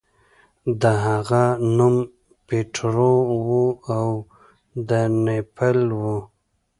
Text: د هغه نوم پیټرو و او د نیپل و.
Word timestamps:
د 0.81 0.83
هغه 1.05 1.43
نوم 1.77 1.95
پیټرو 2.47 3.13
و 3.45 3.49
او 3.97 4.07
د 4.89 4.91
نیپل 5.25 5.79
و. 5.99 6.01